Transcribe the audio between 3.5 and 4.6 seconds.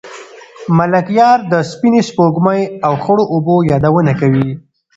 یادونه کوي.